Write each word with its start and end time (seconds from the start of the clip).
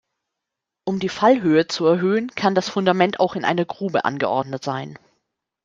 Um 0.83 0.97
die 0.99 1.09
Fallhöhe 1.09 1.67
zu 1.67 1.85
erhöhen, 1.85 2.31
kann 2.33 2.55
das 2.55 2.69
Fundament 2.69 3.19
auch 3.19 3.35
in 3.35 3.45
einer 3.45 3.65
Grube 3.65 4.03
angeordnet 4.03 4.63
sein. 4.63 4.97